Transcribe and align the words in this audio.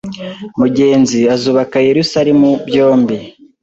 Mugenzi 0.59 1.19
azubaka 1.35 1.75
Yerusalemu 1.87 2.49
Byombi 2.67 3.17